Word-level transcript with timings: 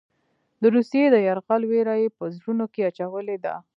د 0.61 0.63
روسیې 0.75 1.05
د 1.11 1.15
یرغل 1.27 1.61
وېره 1.71 1.95
یې 2.01 2.07
په 2.17 2.23
زړونو 2.37 2.65
کې 2.73 2.81
اچولې 2.89 3.37
ده. 3.45 3.55